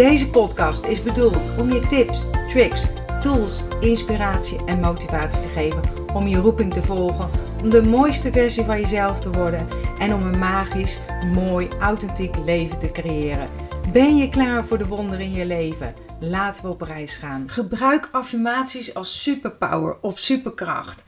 [0.00, 2.84] Deze podcast is bedoeld om je tips, tricks,
[3.22, 5.82] tools, inspiratie en motivatie te geven
[6.14, 7.30] om je roeping te volgen,
[7.62, 10.98] om de mooiste versie van jezelf te worden en om een magisch,
[11.32, 13.48] mooi, authentiek leven te creëren.
[13.92, 15.94] Ben je klaar voor de wonderen in je leven?
[16.20, 17.44] Laten we op reis gaan.
[17.50, 21.04] Gebruik affirmaties als superpower of superkracht.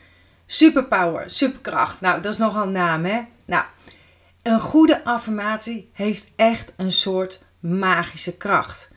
[0.46, 2.00] Superpower, superkracht.
[2.00, 3.20] Nou, dat is nogal een naam, hè?
[3.44, 3.64] Nou,
[4.42, 8.90] een goede affirmatie heeft echt een soort magische kracht.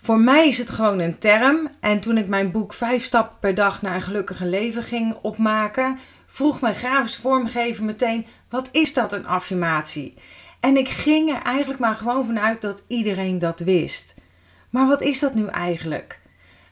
[0.00, 1.68] Voor mij is het gewoon een term.
[1.80, 5.98] En toen ik mijn boek 5 stappen per dag naar een gelukkiger leven ging opmaken,
[6.26, 10.14] vroeg mijn grafische vormgever meteen: wat is dat een affirmatie?
[10.60, 14.14] En ik ging er eigenlijk maar gewoon vanuit dat iedereen dat wist.
[14.70, 16.20] Maar wat is dat nu eigenlijk?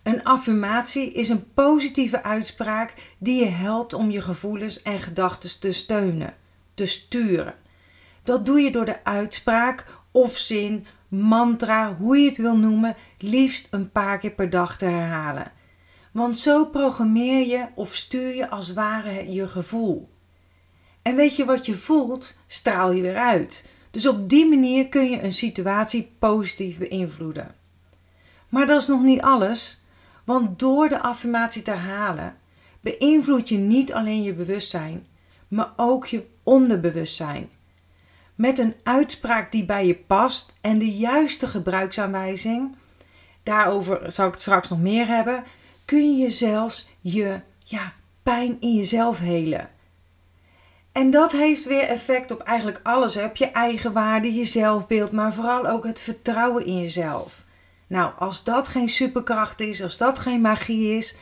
[0.02, 5.72] Een affirmatie is een positieve uitspraak die je helpt om je gevoelens en gedachten te
[5.72, 6.34] steunen,
[6.74, 7.54] te sturen.
[8.22, 10.86] Dat doe je door de uitspraak of zin,
[11.18, 15.52] mantra, hoe je het wil noemen, liefst een paar keer per dag te herhalen.
[16.12, 20.08] Want zo programmeer je of stuur je als ware je gevoel.
[21.02, 23.68] En weet je wat je voelt, straal je weer uit.
[23.90, 27.54] Dus op die manier kun je een situatie positief beïnvloeden.
[28.48, 29.84] Maar dat is nog niet alles,
[30.24, 32.36] want door de affirmatie te halen,
[32.80, 35.06] beïnvloed je niet alleen je bewustzijn,
[35.48, 37.48] maar ook je onderbewustzijn.
[38.36, 42.76] Met een uitspraak die bij je past en de juiste gebruiksaanwijzing,
[43.42, 45.44] daarover zal ik het straks nog meer hebben,
[45.84, 47.92] kun je zelfs je ja,
[48.22, 49.70] pijn in jezelf helen.
[50.92, 53.16] En dat heeft weer effect op eigenlijk alles.
[53.16, 57.44] Op je eigen waarde, je zelfbeeld, maar vooral ook het vertrouwen in jezelf.
[57.86, 61.16] Nou, als dat geen superkracht is, als dat geen magie is,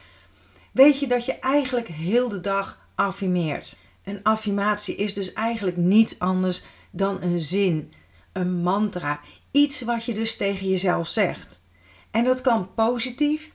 [0.73, 3.79] weet je dat je eigenlijk heel de dag affirmeert.
[4.05, 6.63] Een affirmatie is dus eigenlijk niets anders
[6.94, 7.93] dan een zin,
[8.32, 11.62] een mantra, iets wat je dus tegen jezelf zegt.
[12.10, 13.53] En dat kan positief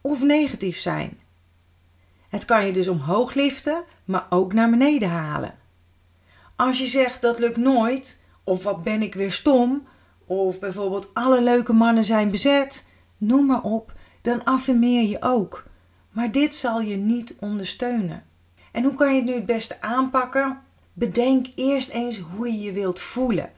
[0.00, 1.20] of negatief zijn.
[2.28, 5.54] Het kan je dus omhoog liften, maar ook naar beneden halen.
[6.56, 9.86] Als je zegt dat lukt nooit, of wat ben ik weer stom,
[10.26, 15.64] of bijvoorbeeld alle leuke mannen zijn bezet, noem maar op, dan affirmeer je ook.
[16.10, 18.24] Maar dit zal je niet ondersteunen.
[18.72, 20.60] En hoe kan je het nu het beste aanpakken?
[20.98, 23.50] Bedenk eerst eens hoe je je wilt voelen.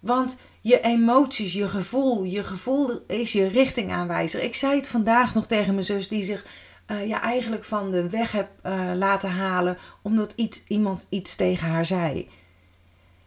[0.00, 4.42] Want je emoties, je gevoel, je gevoel is je richtingaanwijzer.
[4.42, 6.46] Ik zei het vandaag nog tegen mijn zus die zich
[6.86, 11.68] uh, ja, eigenlijk van de weg heb uh, laten halen omdat iets, iemand iets tegen
[11.68, 12.28] haar zei.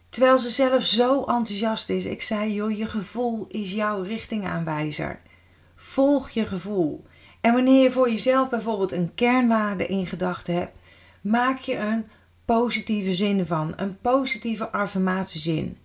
[0.08, 2.04] Terwijl ze zelf zo enthousiast is.
[2.04, 5.20] Ik zei, joh, je gevoel is jouw richtingaanwijzer.
[5.76, 7.04] Volg je gevoel.
[7.40, 10.78] En wanneer je voor jezelf bijvoorbeeld een kernwaarde in gedachten hebt,
[11.20, 12.04] maak je een
[12.56, 15.78] positieve zin van, een positieve affirmatiezin.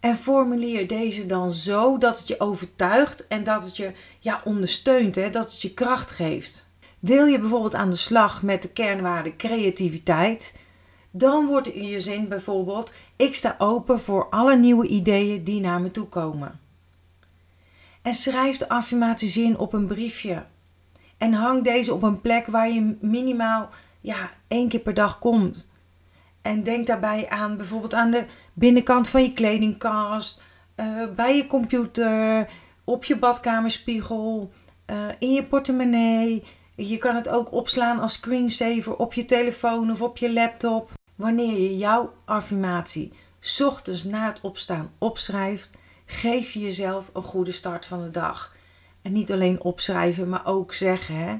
[0.00, 5.14] En formuleer deze dan zo dat het je overtuigt en dat het je ja, ondersteunt,
[5.14, 6.68] hè, dat het je kracht geeft.
[6.98, 10.54] Wil je bijvoorbeeld aan de slag met de kernwaarde creativiteit,
[11.10, 15.90] dan wordt je zin bijvoorbeeld: Ik sta open voor alle nieuwe ideeën die naar me
[15.90, 16.60] toe komen.
[18.02, 20.44] En schrijf de affirmatiezin op een briefje.
[21.18, 23.68] En hang deze op een plek waar je minimaal
[24.06, 25.68] ja, één keer per dag komt.
[26.42, 30.40] En denk daarbij aan bijvoorbeeld aan de binnenkant van je kledingkast,
[30.76, 30.86] uh,
[31.16, 32.48] bij je computer,
[32.84, 34.52] op je badkamerspiegel,
[34.90, 36.44] uh, in je portemonnee.
[36.76, 40.90] Je kan het ook opslaan als screensaver op je telefoon of op je laptop.
[41.14, 43.12] Wanneer je jouw affirmatie
[43.64, 45.70] ochtends na het opstaan opschrijft,
[46.04, 48.54] geef je jezelf een goede start van de dag.
[49.02, 51.16] En niet alleen opschrijven, maar ook zeggen.
[51.16, 51.36] Hè?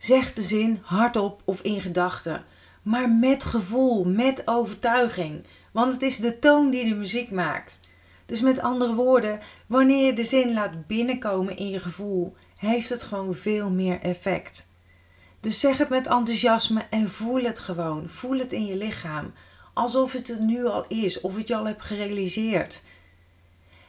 [0.00, 2.44] Zeg de zin hardop of in gedachten,
[2.82, 5.44] maar met gevoel, met overtuiging.
[5.72, 7.80] Want het is de toon die de muziek maakt.
[8.26, 13.02] Dus met andere woorden, wanneer je de zin laat binnenkomen in je gevoel, heeft het
[13.02, 14.66] gewoon veel meer effect.
[15.40, 18.08] Dus zeg het met enthousiasme en voel het gewoon.
[18.08, 19.32] Voel het in je lichaam.
[19.72, 22.82] Alsof het het nu al is, of het je al hebt gerealiseerd.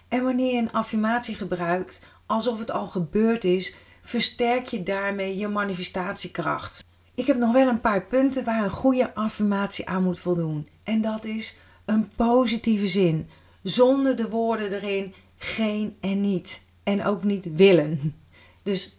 [0.07, 5.47] En wanneer je een affirmatie gebruikt, alsof het al gebeurd is, versterk je daarmee je
[5.47, 6.83] manifestatiekracht.
[7.15, 10.67] Ik heb nog wel een paar punten waar een goede affirmatie aan moet voldoen.
[10.83, 13.29] En dat is een positieve zin,
[13.63, 16.63] zonder de woorden erin geen en niet.
[16.83, 18.15] en ook niet willen.
[18.63, 18.95] Dus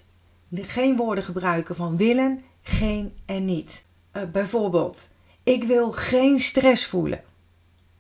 [0.53, 3.85] geen woorden gebruiken van willen, geen en niet.
[4.17, 5.11] Uh, bijvoorbeeld,
[5.43, 7.21] ik wil geen stress voelen.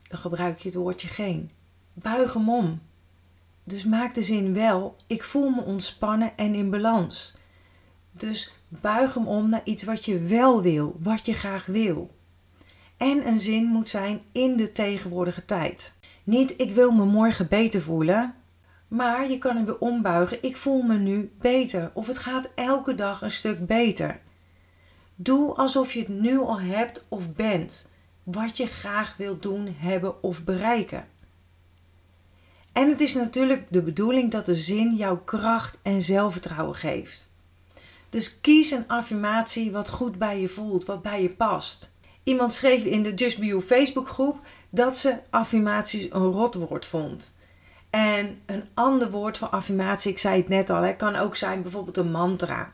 [0.03, 1.51] Dan gebruik je het woordje geen.
[1.93, 2.81] Buig hem om.
[3.65, 7.37] Dus maak de zin wel, ik voel me ontspannen en in balans.
[8.13, 12.15] Dus buig hem om naar iets wat je wel wil, wat je graag wil.
[12.97, 15.97] En een zin moet zijn in de tegenwoordige tijd.
[16.25, 18.35] Niet ik wil me morgen beter voelen,
[18.89, 20.43] maar je kan hem weer ombuigen.
[20.43, 24.21] Ik voel me nu beter of het gaat elke dag een stuk beter.
[25.15, 27.89] Doe alsof je het nu al hebt of bent,
[28.23, 31.09] wat je graag wilt doen, hebben of bereiken.
[32.73, 37.31] En het is natuurlijk de bedoeling dat de zin jou kracht en zelfvertrouwen geeft.
[38.11, 41.93] Dus kies een affirmatie wat goed bij je voelt, wat bij je past.
[42.23, 44.41] Iemand schreef in de Just Be You Facebookgroep
[44.71, 47.39] dat ze affirmaties een rotwoord vond.
[47.91, 51.97] En een ander woord voor affirmatie, ik zei het net al, kan ook zijn bijvoorbeeld
[51.97, 52.73] een mantra.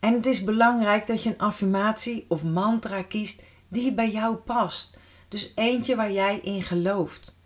[0.00, 4.96] En het is belangrijk dat je een affirmatie of mantra kiest die bij jou past.
[5.28, 7.38] Dus eentje waar jij in gelooft.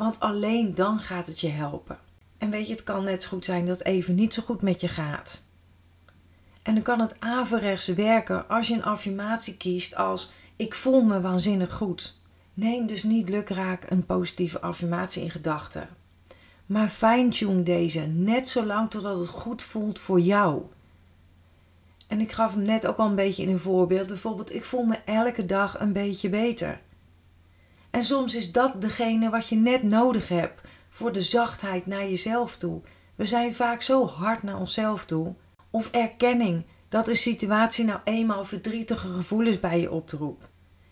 [0.00, 1.98] Want alleen dan gaat het je helpen.
[2.38, 4.80] En weet je, het kan net zo goed zijn dat even niet zo goed met
[4.80, 5.44] je gaat.
[6.62, 11.20] En dan kan het averechts werken als je een affirmatie kiest als ik voel me
[11.20, 12.18] waanzinnig goed.
[12.54, 15.88] Neem dus niet lukraak een positieve affirmatie in gedachten.
[16.66, 20.62] Maar fine-tune deze net zo lang totdat het goed voelt voor jou.
[22.06, 24.06] En ik gaf hem net ook al een beetje in een voorbeeld.
[24.06, 26.80] Bijvoorbeeld, ik voel me elke dag een beetje beter.
[27.90, 32.56] En soms is dat degene wat je net nodig hebt voor de zachtheid naar jezelf
[32.56, 32.80] toe.
[33.14, 35.34] We zijn vaak zo hard naar onszelf toe.
[35.70, 40.48] Of erkenning dat een situatie nou eenmaal verdrietige gevoelens bij je oproept.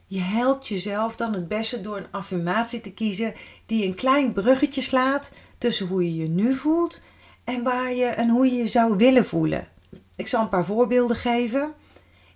[0.06, 3.34] Je helpt jezelf dan het beste door een affirmatie te kiezen
[3.66, 7.02] die een klein bruggetje slaat tussen hoe je je nu voelt
[7.44, 9.68] en, waar je, en hoe je je zou willen voelen.
[10.16, 11.72] Ik zal een paar voorbeelden geven.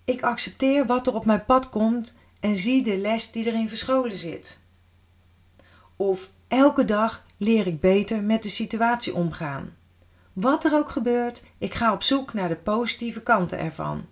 [0.04, 4.16] Ik accepteer wat er op mijn pad komt en zie de les die erin verscholen
[4.16, 4.60] zit.
[5.96, 9.76] Of elke dag leer ik beter met de situatie omgaan.
[10.32, 14.06] Wat er ook gebeurt, ik ga op zoek naar de positieve kanten ervan.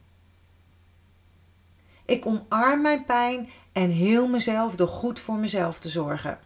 [2.04, 6.38] Ik omarm mijn pijn en heel mezelf door goed voor mezelf te zorgen.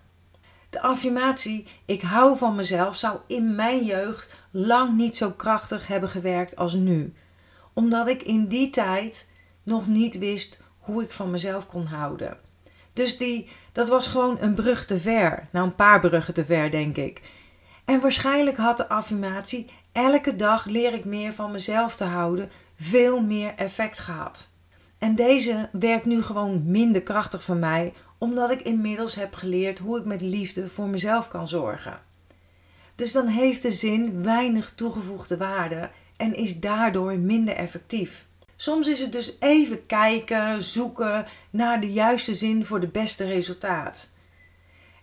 [0.71, 6.09] De affirmatie ik hou van mezelf zou in mijn jeugd lang niet zo krachtig hebben
[6.09, 7.15] gewerkt als nu,
[7.73, 9.31] omdat ik in die tijd
[9.63, 12.37] nog niet wist hoe ik van mezelf kon houden.
[12.93, 15.49] Dus die, dat was gewoon een brug te ver.
[15.53, 17.23] Nou, een paar bruggen te ver, denk ik.
[17.85, 23.21] En waarschijnlijk had de affirmatie elke dag leer ik meer van mezelf te houden veel
[23.21, 24.49] meer effect gehad.
[24.99, 29.99] En deze werkt nu gewoon minder krachtig voor mij, omdat ik inmiddels heb geleerd hoe
[29.99, 32.01] ik met liefde voor mezelf kan zorgen.
[32.95, 38.27] Dus dan heeft de zin weinig toegevoegde waarde en is daardoor minder effectief.
[38.57, 44.11] Soms is het dus even kijken, zoeken naar de juiste zin voor de beste resultaat.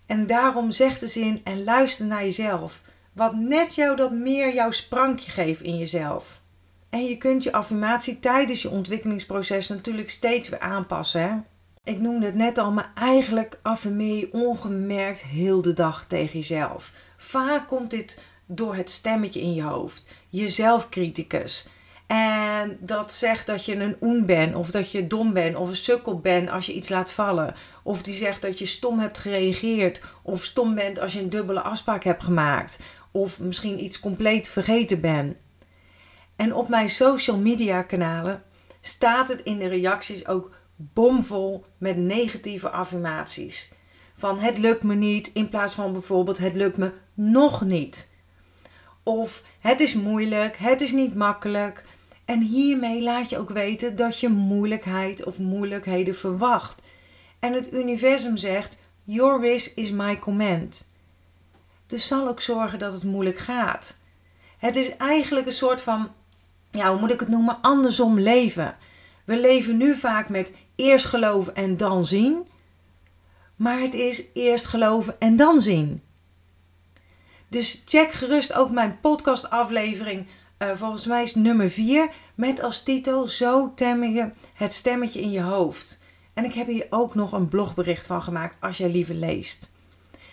[0.06, 2.82] En daarom zegt de zin en luister naar jezelf,
[3.14, 6.42] wat net jou dat meer jouw sprankje geeft in jezelf.
[6.90, 11.22] En je kunt je affirmatie tijdens je ontwikkelingsproces natuurlijk steeds weer aanpassen.
[11.22, 11.36] Hè?
[11.84, 16.92] Ik noemde het net al, maar eigenlijk affirmeer je ongemerkt heel de dag tegen jezelf.
[17.18, 21.68] Vaak komt dit door het stemmetje in je hoofd, je zelfcriticus.
[22.14, 25.76] En dat zegt dat je een oen bent, of dat je dom bent, of een
[25.76, 27.56] sukkel bent als je iets laat vallen.
[27.84, 31.62] Of die zegt dat je stom hebt gereageerd, of stom bent als je een dubbele
[31.62, 32.80] afspraak hebt gemaakt.
[33.12, 35.36] Of misschien iets compleet vergeten bent.
[36.36, 38.44] En op mijn social media kanalen
[38.82, 43.72] staat het in de reacties ook bomvol met negatieve affirmaties.
[44.18, 48.10] Van het lukt me niet in plaats van bijvoorbeeld het lukt me nog niet.
[49.04, 51.84] Of het is moeilijk, het is niet makkelijk.
[52.32, 56.82] En hiermee laat je ook weten dat je moeilijkheid of moeilijkheden verwacht.
[57.40, 60.88] En het universum zegt: Your wish is my command.
[61.88, 63.98] Dus zal ook zorgen dat het moeilijk gaat.
[64.58, 66.12] Het is eigenlijk een soort van
[66.72, 68.78] ja, hoe moet ik het noemen, andersom leven.
[69.26, 72.48] We leven nu vaak met eerst geloven en dan zien.
[73.56, 76.02] Maar het is eerst geloven en dan zien.
[77.48, 80.28] Dus check gerust ook mijn podcastaflevering.
[80.62, 82.12] Uh, volgens mij is nummer 4.
[82.36, 86.04] Met als titel Zo tem je het stemmetje in je hoofd.
[86.34, 89.70] En ik heb hier ook nog een blogbericht van gemaakt als jij liever leest.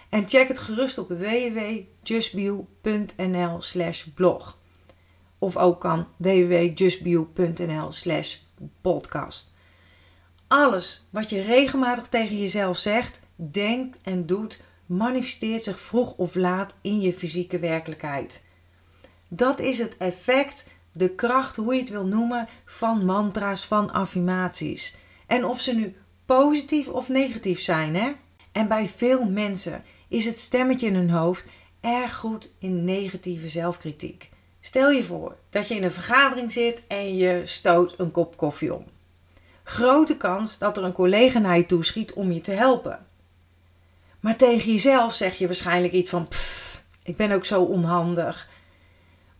[0.08, 3.60] En check het gerust op www.justbio.nl
[4.14, 4.58] blog.
[5.38, 7.90] Of ook kan www.justbio.nl
[8.80, 9.52] podcast.
[10.48, 16.74] Alles wat je regelmatig tegen jezelf zegt, denkt en doet, manifesteert zich vroeg of laat
[16.80, 18.46] in je fysieke werkelijkheid.
[19.28, 24.96] Dat is het effect, de kracht, hoe je het wil noemen, van mantra's, van affirmaties.
[25.26, 28.12] En of ze nu positief of negatief zijn, hè?
[28.52, 31.44] En bij veel mensen is het stemmetje in hun hoofd
[31.80, 34.30] erg goed in negatieve zelfkritiek.
[34.60, 38.74] Stel je voor dat je in een vergadering zit en je stoot een kop koffie
[38.74, 38.84] om.
[39.62, 43.06] Grote kans dat er een collega naar je toe schiet om je te helpen.
[44.20, 46.28] Maar tegen jezelf zeg je waarschijnlijk iets van:
[47.02, 48.48] ik ben ook zo onhandig.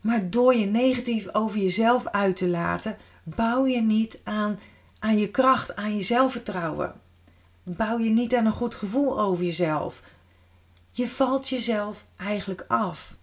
[0.01, 4.59] Maar door je negatief over jezelf uit te laten, bouw je niet aan,
[4.99, 6.93] aan je kracht, aan je zelfvertrouwen.
[7.63, 10.01] Bouw je niet aan een goed gevoel over jezelf.
[10.91, 13.17] Je valt jezelf eigenlijk af.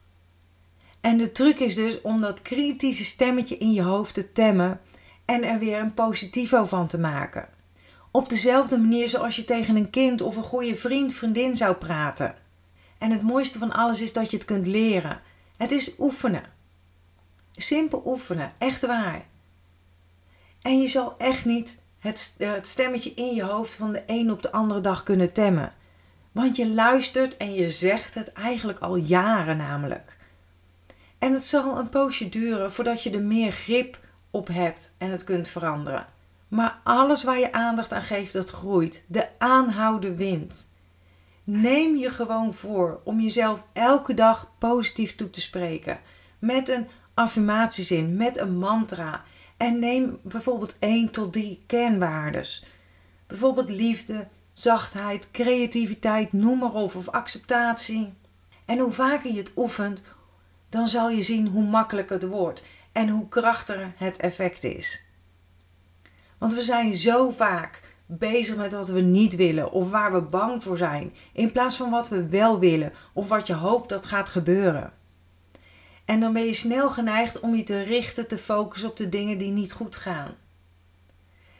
[1.00, 4.80] En de truc is dus om dat kritische stemmetje in je hoofd te temmen
[5.24, 7.48] en er weer een positivo van te maken.
[8.10, 12.34] Op dezelfde manier zoals je tegen een kind of een goede vriend, vriendin zou praten.
[12.98, 15.20] En het mooiste van alles is dat je het kunt leren.
[15.56, 16.55] Het is oefenen.
[17.56, 19.24] Simpel oefenen, echt waar.
[20.62, 24.42] En je zal echt niet het, het stemmetje in je hoofd van de een op
[24.42, 25.72] de andere dag kunnen temmen.
[26.32, 30.16] Want je luistert en je zegt het eigenlijk al jaren namelijk.
[31.18, 33.98] En het zal een poosje duren voordat je er meer grip
[34.30, 36.06] op hebt en het kunt veranderen.
[36.48, 39.04] Maar alles waar je aandacht aan geeft, dat groeit.
[39.06, 40.68] De aanhouden wint.
[41.44, 46.00] Neem je gewoon voor om jezelf elke dag positief toe te spreken.
[46.38, 49.24] Met een affirmatiezin, met een mantra.
[49.56, 52.64] En neem bijvoorbeeld 1 tot 3 kernwaardes.
[53.26, 58.12] Bijvoorbeeld liefde, zachtheid, creativiteit, noem maar op, of acceptatie.
[58.64, 60.02] En hoe vaker je het oefent,
[60.68, 65.04] dan zal je zien hoe makkelijker het wordt en hoe krachtiger het effect is.
[66.38, 70.62] Want we zijn zo vaak bezig met wat we niet willen of waar we bang
[70.62, 74.28] voor zijn, in plaats van wat we wel willen of wat je hoopt dat gaat
[74.28, 74.92] gebeuren.
[76.06, 79.38] En dan ben je snel geneigd om je te richten, te focussen op de dingen
[79.38, 80.34] die niet goed gaan.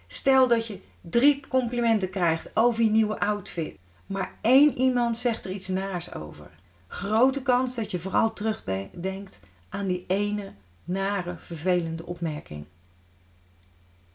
[0.07, 3.77] Stel dat je drie complimenten krijgt over je nieuwe outfit,
[4.07, 6.51] maar één iemand zegt er iets naars over.
[6.89, 10.53] Grote kans dat je vooral terugdenkt aan die ene
[10.85, 12.65] nare, vervelende opmerking.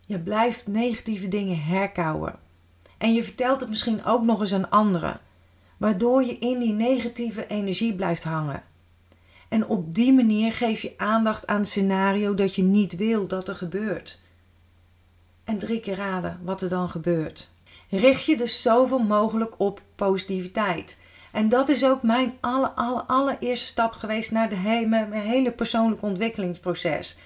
[0.06, 2.40] Je blijft negatieve dingen herkauwen.
[2.98, 5.20] En je vertelt het misschien ook nog eens aan anderen,
[5.78, 8.64] waardoor je in die negatieve energie blijft hangen.
[9.52, 13.48] En op die manier geef je aandacht aan het scenario dat je niet wil dat
[13.48, 14.20] er gebeurt.
[15.44, 17.50] En drie keer raden wat er dan gebeurt.
[17.90, 21.00] Richt je dus zoveel mogelijk op positiviteit.
[21.32, 25.52] En dat is ook mijn alle, alle, allereerste stap geweest naar de hele, mijn hele
[25.52, 27.18] persoonlijke ontwikkelingsproces.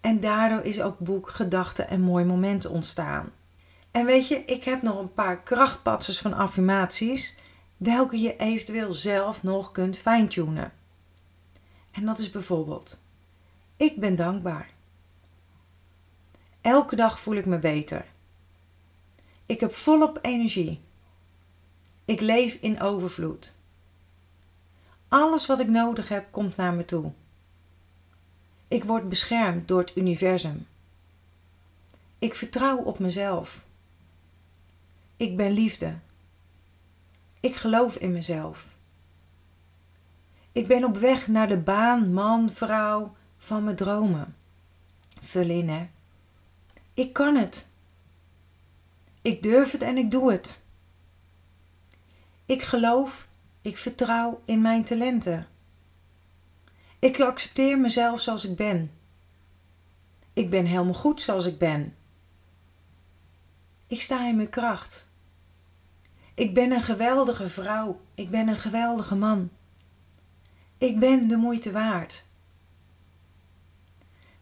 [0.00, 3.32] En daardoor is ook boek Gedachten en Mooi Momenten ontstaan.
[3.90, 7.36] En weet je, ik heb nog een paar krachtpatsers van affirmaties,
[7.76, 10.72] welke je eventueel zelf nog kunt fine-tunen.
[11.96, 13.00] En dat is bijvoorbeeld:
[13.76, 14.70] Ik ben dankbaar.
[16.60, 18.06] Elke dag voel ik me beter.
[19.46, 20.80] Ik heb volop energie.
[22.04, 23.56] Ik leef in overvloed.
[25.08, 27.12] Alles wat ik nodig heb komt naar me toe.
[28.68, 30.66] Ik word beschermd door het universum.
[32.18, 33.64] Ik vertrouw op mezelf.
[35.16, 35.98] Ik ben liefde.
[37.40, 38.75] Ik geloof in mezelf.
[40.56, 44.36] Ik ben op weg naar de baan, man, vrouw van mijn dromen.
[45.20, 45.88] Vul in, hè.
[46.94, 47.68] Ik kan het.
[49.22, 50.62] Ik durf het en ik doe het.
[52.46, 53.28] Ik geloof,
[53.62, 55.46] ik vertrouw in mijn talenten.
[56.98, 58.90] Ik accepteer mezelf zoals ik ben.
[60.32, 61.96] Ik ben helemaal goed zoals ik ben.
[63.86, 65.08] Ik sta in mijn kracht.
[66.34, 68.00] Ik ben een geweldige vrouw.
[68.14, 69.50] Ik ben een geweldige man.
[70.78, 72.24] Ik ben de moeite waard.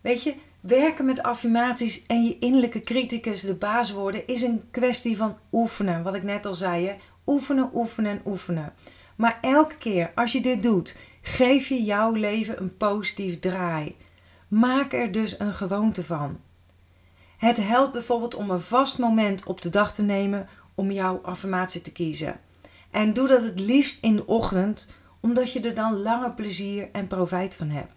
[0.01, 5.17] Weet je, werken met affirmaties en je innerlijke criticus de baas worden is een kwestie
[5.17, 6.03] van oefenen.
[6.03, 6.97] Wat ik net al zei, hè?
[7.27, 8.73] oefenen, oefenen en oefenen.
[9.17, 13.97] Maar elke keer als je dit doet, geef je jouw leven een positief draai.
[14.49, 16.41] Maak er dus een gewoonte van.
[17.37, 21.81] Het helpt bijvoorbeeld om een vast moment op de dag te nemen om jouw affirmatie
[21.81, 22.41] te kiezen.
[22.91, 24.89] En doe dat het liefst in de ochtend,
[25.25, 27.93] omdat je er dan langer plezier en profijt van hebt.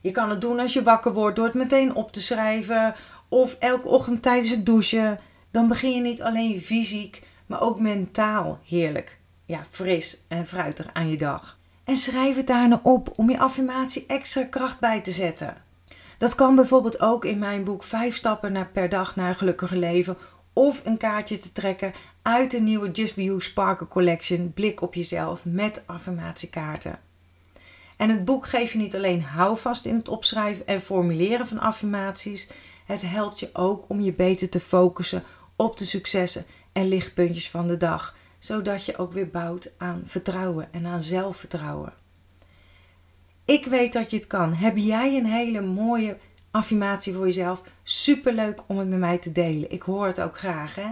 [0.00, 2.94] Je kan het doen als je wakker wordt door het meteen op te schrijven
[3.28, 5.18] of elke ochtend tijdens het douchen.
[5.50, 9.18] Dan begin je niet alleen fysiek, maar ook mentaal heerlijk.
[9.44, 11.58] Ja, fris en fruitig aan je dag.
[11.84, 15.56] En schrijf het daarna op om je affirmatie extra kracht bij te zetten.
[16.18, 19.76] Dat kan bijvoorbeeld ook in mijn boek 5 stappen naar per dag naar een gelukkiger
[19.76, 20.16] leven
[20.52, 21.92] of een kaartje te trekken
[22.22, 26.98] uit de nieuwe Just Be You Sparkle Collection Blik op jezelf met affirmatiekaarten.
[27.96, 32.48] En het boek geeft je niet alleen houvast in het opschrijven en formuleren van affirmaties.
[32.86, 35.22] Het helpt je ook om je beter te focussen
[35.56, 38.16] op de successen en lichtpuntjes van de dag.
[38.38, 41.92] Zodat je ook weer bouwt aan vertrouwen en aan zelfvertrouwen.
[43.44, 44.54] Ik weet dat je het kan.
[44.54, 46.18] Heb jij een hele mooie
[46.50, 47.62] affirmatie voor jezelf?
[47.82, 49.70] Superleuk om het met mij te delen.
[49.70, 50.74] Ik hoor het ook graag.
[50.74, 50.88] Hè?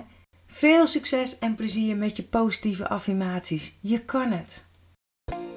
[0.47, 3.79] Veel succes en plezier met je positieve affirmaties.
[3.81, 4.67] Je kan het.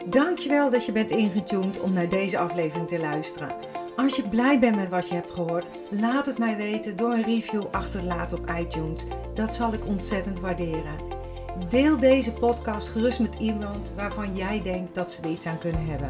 [0.05, 3.55] Dankjewel dat je bent ingetuned om naar deze aflevering te luisteren.
[3.96, 7.24] Als je blij bent met wat je hebt gehoord, laat het mij weten door een
[7.24, 9.05] review achter te laten op iTunes.
[9.34, 10.96] Dat zal ik ontzettend waarderen.
[11.70, 15.86] Deel deze podcast gerust met iemand waarvan jij denkt dat ze er iets aan kunnen
[15.86, 16.10] hebben.